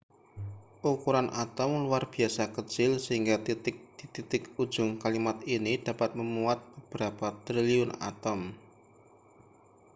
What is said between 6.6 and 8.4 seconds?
beberapa triliun atom